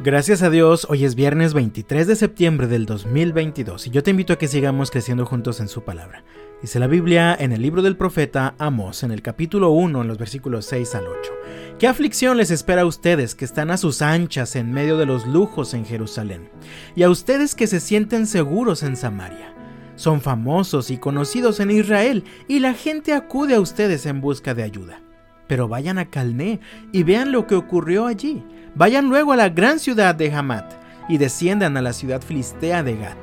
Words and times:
Gracias 0.00 0.42
a 0.42 0.50
Dios, 0.50 0.86
hoy 0.88 1.04
es 1.04 1.16
viernes 1.16 1.54
23 1.54 2.06
de 2.06 2.14
septiembre 2.14 2.68
del 2.68 2.86
2022 2.86 3.88
y 3.88 3.90
yo 3.90 4.04
te 4.04 4.12
invito 4.12 4.32
a 4.32 4.38
que 4.38 4.46
sigamos 4.46 4.92
creciendo 4.92 5.26
juntos 5.26 5.58
en 5.58 5.66
su 5.66 5.82
palabra. 5.82 6.22
Dice 6.62 6.78
la 6.78 6.86
Biblia 6.86 7.36
en 7.36 7.50
el 7.50 7.62
libro 7.62 7.82
del 7.82 7.96
profeta 7.96 8.54
Amos, 8.58 9.02
en 9.02 9.10
el 9.10 9.22
capítulo 9.22 9.70
1, 9.70 10.02
en 10.02 10.06
los 10.06 10.16
versículos 10.16 10.66
6 10.66 10.94
al 10.94 11.08
8. 11.08 11.32
¿Qué 11.80 11.88
aflicción 11.88 12.36
les 12.36 12.52
espera 12.52 12.82
a 12.82 12.86
ustedes 12.86 13.34
que 13.34 13.44
están 13.44 13.72
a 13.72 13.76
sus 13.76 14.00
anchas 14.00 14.54
en 14.54 14.70
medio 14.70 14.98
de 14.98 15.06
los 15.06 15.26
lujos 15.26 15.74
en 15.74 15.84
Jerusalén? 15.84 16.48
Y 16.94 17.02
a 17.02 17.10
ustedes 17.10 17.56
que 17.56 17.66
se 17.66 17.80
sienten 17.80 18.28
seguros 18.28 18.84
en 18.84 18.96
Samaria. 18.96 19.52
Son 19.96 20.20
famosos 20.20 20.92
y 20.92 20.98
conocidos 20.98 21.58
en 21.58 21.72
Israel 21.72 22.22
y 22.46 22.60
la 22.60 22.74
gente 22.74 23.14
acude 23.14 23.56
a 23.56 23.60
ustedes 23.60 24.06
en 24.06 24.20
busca 24.20 24.54
de 24.54 24.62
ayuda. 24.62 25.02
Pero 25.48 25.66
vayan 25.66 25.98
a 25.98 26.04
Calné 26.04 26.60
y 26.92 27.02
vean 27.02 27.32
lo 27.32 27.46
que 27.46 27.56
ocurrió 27.56 28.06
allí 28.06 28.44
Vayan 28.78 29.08
luego 29.08 29.32
a 29.32 29.36
la 29.36 29.48
gran 29.48 29.80
ciudad 29.80 30.14
de 30.14 30.32
Hamat 30.32 30.72
y 31.08 31.18
desciendan 31.18 31.76
a 31.76 31.82
la 31.82 31.92
ciudad 31.92 32.22
filistea 32.22 32.84
de 32.84 32.96
Gat. 32.96 33.18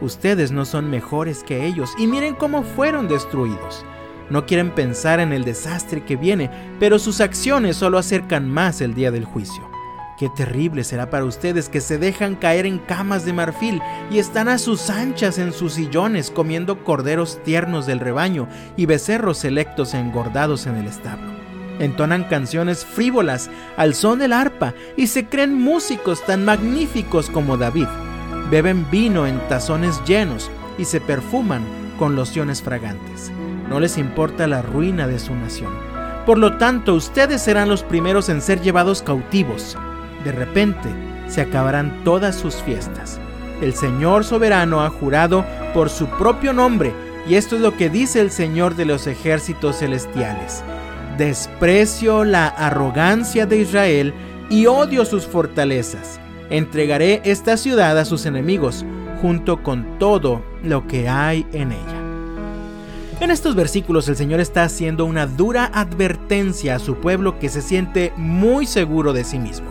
Ustedes 0.00 0.50
no 0.50 0.64
son 0.64 0.88
mejores 0.88 1.44
que 1.44 1.66
ellos 1.66 1.90
y 1.98 2.06
miren 2.06 2.34
cómo 2.34 2.62
fueron 2.62 3.06
destruidos. 3.06 3.84
No 4.30 4.46
quieren 4.46 4.70
pensar 4.70 5.20
en 5.20 5.34
el 5.34 5.44
desastre 5.44 6.04
que 6.04 6.16
viene, 6.16 6.50
pero 6.80 6.98
sus 6.98 7.20
acciones 7.20 7.76
solo 7.76 7.98
acercan 7.98 8.48
más 8.48 8.80
el 8.80 8.94
día 8.94 9.10
del 9.10 9.26
juicio. 9.26 9.70
Qué 10.18 10.30
terrible 10.34 10.84
será 10.84 11.10
para 11.10 11.26
ustedes 11.26 11.68
que 11.68 11.82
se 11.82 11.98
dejan 11.98 12.36
caer 12.36 12.64
en 12.64 12.78
camas 12.78 13.26
de 13.26 13.34
marfil 13.34 13.82
y 14.10 14.18
están 14.18 14.48
a 14.48 14.56
sus 14.56 14.88
anchas 14.88 15.38
en 15.38 15.52
sus 15.52 15.74
sillones 15.74 16.30
comiendo 16.30 16.82
corderos 16.82 17.42
tiernos 17.44 17.84
del 17.86 18.00
rebaño 18.00 18.48
y 18.76 18.86
becerros 18.86 19.36
selectos 19.36 19.92
engordados 19.92 20.66
en 20.66 20.76
el 20.76 20.86
establo. 20.86 21.43
Entonan 21.78 22.24
canciones 22.24 22.84
frívolas 22.84 23.50
al 23.76 23.94
son 23.94 24.20
del 24.20 24.32
arpa 24.32 24.74
y 24.96 25.08
se 25.08 25.26
creen 25.26 25.60
músicos 25.60 26.24
tan 26.24 26.44
magníficos 26.44 27.30
como 27.30 27.56
David. 27.56 27.88
Beben 28.50 28.88
vino 28.90 29.26
en 29.26 29.40
tazones 29.48 30.00
llenos 30.06 30.50
y 30.78 30.84
se 30.84 31.00
perfuman 31.00 31.62
con 31.98 32.14
lociones 32.14 32.62
fragantes. 32.62 33.32
No 33.68 33.80
les 33.80 33.98
importa 33.98 34.46
la 34.46 34.62
ruina 34.62 35.08
de 35.08 35.18
su 35.18 35.34
nación. 35.34 35.72
Por 36.26 36.38
lo 36.38 36.58
tanto, 36.58 36.94
ustedes 36.94 37.42
serán 37.42 37.68
los 37.68 37.82
primeros 37.82 38.28
en 38.28 38.40
ser 38.40 38.60
llevados 38.60 39.02
cautivos. 39.02 39.76
De 40.22 40.32
repente, 40.32 40.88
se 41.28 41.40
acabarán 41.40 42.02
todas 42.04 42.36
sus 42.36 42.56
fiestas. 42.56 43.18
El 43.60 43.74
Señor 43.74 44.24
soberano 44.24 44.82
ha 44.82 44.90
jurado 44.90 45.44
por 45.74 45.90
su 45.90 46.06
propio 46.06 46.52
nombre, 46.52 46.92
y 47.26 47.34
esto 47.34 47.56
es 47.56 47.62
lo 47.62 47.76
que 47.76 47.90
dice 47.90 48.20
el 48.20 48.30
Señor 48.30 48.74
de 48.74 48.84
los 48.84 49.06
ejércitos 49.06 49.78
celestiales 49.78 50.62
Desprecio 51.16 52.24
la 52.24 52.48
arrogancia 52.48 53.46
de 53.46 53.58
Israel 53.58 54.12
y 54.50 54.66
odio 54.66 55.04
sus 55.04 55.26
fortalezas. 55.26 56.18
Entregaré 56.50 57.22
esta 57.24 57.56
ciudad 57.56 57.96
a 57.98 58.04
sus 58.04 58.26
enemigos, 58.26 58.84
junto 59.22 59.62
con 59.62 59.98
todo 60.00 60.44
lo 60.64 60.88
que 60.88 61.08
hay 61.08 61.46
en 61.52 61.70
ella. 61.70 62.00
En 63.20 63.30
estos 63.30 63.54
versículos 63.54 64.08
el 64.08 64.16
Señor 64.16 64.40
está 64.40 64.64
haciendo 64.64 65.04
una 65.04 65.28
dura 65.28 65.70
advertencia 65.72 66.74
a 66.74 66.78
su 66.80 66.96
pueblo 66.96 67.38
que 67.38 67.48
se 67.48 67.62
siente 67.62 68.12
muy 68.16 68.66
seguro 68.66 69.12
de 69.12 69.22
sí 69.22 69.38
mismo. 69.38 69.68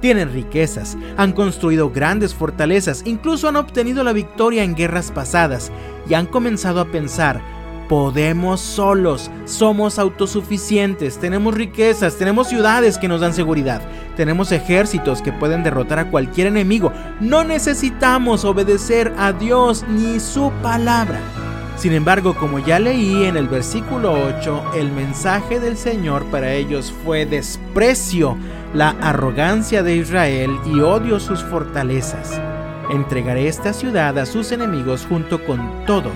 Tienen 0.00 0.32
riquezas, 0.32 0.98
han 1.16 1.32
construido 1.32 1.90
grandes 1.90 2.34
fortalezas, 2.34 3.02
incluso 3.04 3.48
han 3.48 3.56
obtenido 3.56 4.02
la 4.02 4.12
victoria 4.12 4.64
en 4.64 4.74
guerras 4.74 5.12
pasadas 5.12 5.70
y 6.08 6.14
han 6.14 6.26
comenzado 6.26 6.80
a 6.80 6.86
pensar 6.86 7.40
podemos 7.90 8.60
solos, 8.60 9.32
somos 9.46 9.98
autosuficientes, 9.98 11.18
tenemos 11.18 11.52
riquezas, 11.54 12.16
tenemos 12.16 12.46
ciudades 12.46 12.98
que 12.98 13.08
nos 13.08 13.20
dan 13.20 13.34
seguridad, 13.34 13.82
tenemos 14.16 14.52
ejércitos 14.52 15.20
que 15.20 15.32
pueden 15.32 15.64
derrotar 15.64 15.98
a 15.98 16.08
cualquier 16.08 16.46
enemigo, 16.46 16.92
no 17.18 17.42
necesitamos 17.42 18.44
obedecer 18.44 19.12
a 19.18 19.32
Dios 19.32 19.84
ni 19.88 20.20
su 20.20 20.52
palabra. 20.62 21.18
Sin 21.76 21.92
embargo, 21.92 22.36
como 22.36 22.60
ya 22.60 22.78
leí 22.78 23.24
en 23.24 23.36
el 23.36 23.48
versículo 23.48 24.12
8, 24.38 24.70
el 24.76 24.92
mensaje 24.92 25.58
del 25.58 25.76
Señor 25.76 26.24
para 26.26 26.52
ellos 26.52 26.94
fue 27.04 27.26
desprecio, 27.26 28.36
la 28.72 28.90
arrogancia 29.00 29.82
de 29.82 29.96
Israel 29.96 30.52
y 30.64 30.78
odio 30.78 31.18
sus 31.18 31.42
fortalezas. 31.42 32.40
Entregaré 32.88 33.48
esta 33.48 33.72
ciudad 33.72 34.16
a 34.16 34.26
sus 34.26 34.52
enemigos 34.52 35.06
junto 35.08 35.44
con 35.44 35.84
todo 35.86 36.12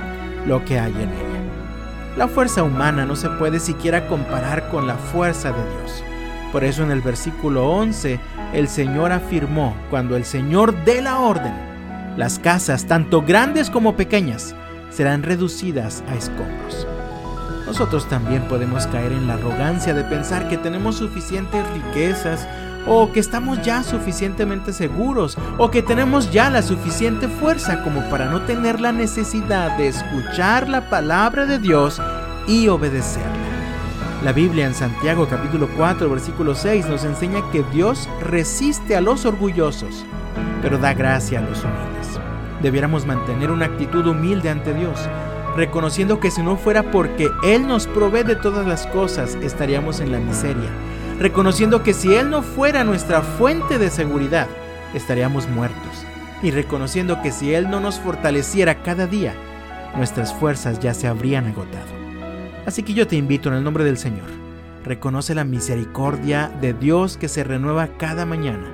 lo 0.47 0.65
que 0.65 0.79
hay 0.79 0.93
en 0.93 1.09
ella. 1.09 1.34
La 2.17 2.29
fuerza 2.29 2.63
humana 2.63 3.05
no 3.05 3.17
se 3.17 3.29
puede 3.29 3.59
siquiera 3.59 4.07
comparar 4.07 4.69
con 4.69 4.87
la 4.87 4.95
fuerza 4.95 5.51
de 5.51 5.59
Dios. 5.59 6.05
Por 6.53 6.63
eso 6.63 6.85
en 6.85 6.93
el 6.93 7.01
versículo 7.01 7.69
11 7.69 8.21
el 8.53 8.69
Señor 8.69 9.11
afirmó, 9.11 9.77
cuando 9.91 10.17
el 10.17 10.25
Señor 10.25 10.85
dé 10.85 11.03
la 11.03 11.19
orden, 11.19 11.53
las 12.17 12.39
casas, 12.39 12.87
tanto 12.87 13.23
grandes 13.23 13.69
como 13.69 13.97
pequeñas, 13.97 14.55
serán 14.91 15.25
reducidas 15.25 16.05
a 16.09 16.15
escombros. 16.15 16.87
Nosotros 17.67 18.09
también 18.09 18.43
podemos 18.43 18.87
caer 18.87 19.11
en 19.11 19.27
la 19.27 19.35
arrogancia 19.35 19.93
de 19.95 20.05
pensar 20.05 20.49
que 20.49 20.57
tenemos 20.57 20.97
suficientes 20.97 21.65
riquezas 21.73 22.47
o 22.87 23.13
que 23.13 23.21
estamos 23.21 23.63
ya 23.63 23.83
suficientemente 23.83 24.73
seguros 24.73 25.39
o 25.59 25.71
que 25.71 25.83
tenemos 25.83 26.31
ya 26.31 26.51
la 26.51 26.63
suficiente 26.63 27.29
fuerza 27.29 27.83
como 27.83 28.09
para 28.11 28.27
no 28.27 28.43
tener 28.43 28.81
la 28.81 28.93
necesidad 28.93 29.77
de 29.77 29.89
escuchar 29.89 30.69
la 30.69 30.91
palabra 30.91 31.47
de 31.47 31.59
Dios 31.59 32.01
y 32.47 32.69
obedecerla. 32.69 33.31
La 34.23 34.33
Biblia 34.33 34.67
en 34.67 34.75
Santiago 34.75 35.27
capítulo 35.29 35.69
4 35.77 36.09
versículo 36.09 36.55
6 36.55 36.87
nos 36.87 37.05
enseña 37.05 37.41
que 37.53 37.63
Dios 37.73 38.09
resiste 38.21 38.97
a 38.97 39.01
los 39.01 39.25
orgullosos, 39.25 40.05
pero 40.63 40.79
da 40.79 40.95
gracia 40.95 41.39
a 41.39 41.43
los 41.43 41.63
humildes. 41.63 42.21
Debiéramos 42.63 43.05
mantener 43.05 43.51
una 43.51 43.67
actitud 43.67 44.07
humilde 44.07 44.49
ante 44.49 44.73
Dios, 44.73 44.99
reconociendo 45.57 46.21
que 46.21 46.31
si 46.31 46.43
no 46.43 46.57
fuera 46.57 46.91
porque 46.91 47.29
Él 47.45 47.67
nos 47.67 47.87
provee 47.87 48.23
de 48.23 48.37
todas 48.37 48.67
las 48.67 48.87
cosas, 48.87 49.35
estaríamos 49.43 50.01
en 50.01 50.13
la 50.13 50.19
miseria 50.19 50.71
reconociendo 51.19 51.83
que 51.83 51.95
si 51.95 52.15
Él 52.15 52.31
no 52.31 52.43
fuera 52.43 52.85
nuestra 52.85 53.23
fuente 53.23 53.79
de 53.79 53.91
seguridad, 53.91 54.49
estaríamos 54.95 55.49
muertos, 55.49 56.05
y 56.43 56.51
reconociendo 56.51 57.23
que 57.23 57.33
si 57.33 57.55
Él 57.55 57.71
no 57.71 57.81
nos 57.81 58.01
fortaleciera 58.01 58.83
cada 58.83 59.07
día, 59.07 59.35
nuestras 59.97 60.35
fuerzas 60.35 60.81
ya 60.81 60.93
se 60.95 61.07
habrían 61.07 61.47
agotado. 61.47 61.93
Así 62.67 62.83
que 62.83 62.95
yo 62.95 63.07
te 63.07 63.17
invito 63.17 63.49
en 63.49 63.57
el 63.57 63.65
nombre 63.65 63.85
del 63.85 63.99
Señor, 63.99 64.29
reconoce 64.85 65.35
la 65.35 65.45
misericordia 65.45 66.51
de 66.61 66.75
Dios 66.75 67.17
que 67.17 67.29
se 67.29 67.45
renueva 67.45 67.89
cada 67.97 68.27
mañana, 68.27 68.73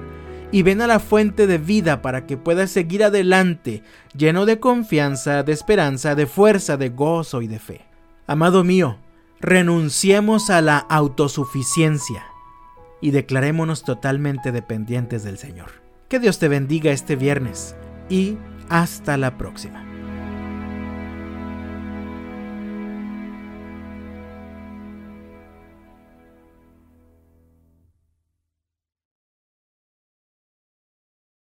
y 0.53 0.63
ven 0.63 0.81
a 0.81 0.87
la 0.87 0.99
fuente 0.99 1.47
de 1.47 1.59
vida 1.59 2.03
para 2.03 2.27
que 2.27 2.37
puedas 2.37 2.71
seguir 2.71 3.05
adelante, 3.05 3.83
lleno 4.17 4.47
de 4.47 4.59
confianza, 4.59 5.43
de 5.43 5.53
esperanza, 5.53 6.15
de 6.15 6.27
fuerza, 6.27 6.77
de 6.77 6.89
gozo 6.89 7.43
y 7.43 7.47
de 7.47 7.61
fe. 7.61 7.83
Amado 8.27 8.65
mío, 8.65 8.97
renunciemos 9.41 10.51
a 10.51 10.61
la 10.61 10.79
autosuficiencia 10.79 12.30
y 13.01 13.11
declarémonos 13.11 13.83
totalmente 13.83 14.53
dependientes 14.53 15.23
del 15.23 15.39
Señor. 15.39 15.71
Que 16.09 16.19
Dios 16.19 16.39
te 16.39 16.49
bendiga 16.49 16.91
este 16.93 17.17
viernes 17.17 17.77
y 18.09 18.37
hasta 18.69 19.17
la 19.17 19.39
próxima. 19.39 19.90